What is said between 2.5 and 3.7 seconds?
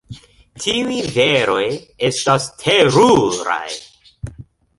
teruraj!